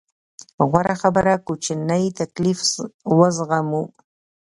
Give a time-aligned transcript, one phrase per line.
[0.69, 2.59] غوره خبره کوچنی تکليف
[3.17, 3.83] وزغمو.